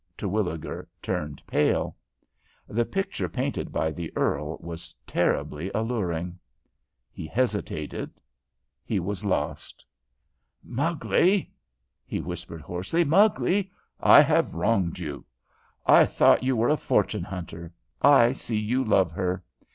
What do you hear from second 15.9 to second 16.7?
thought you were